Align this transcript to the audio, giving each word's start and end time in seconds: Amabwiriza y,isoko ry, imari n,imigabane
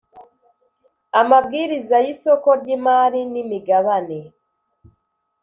Amabwiriza 1.21 1.95
y,isoko 2.05 2.49
ry, 2.59 2.67
imari 2.75 3.19
n,imigabane 3.31 4.19